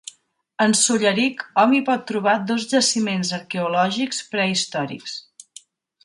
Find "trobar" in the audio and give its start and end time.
2.11-2.33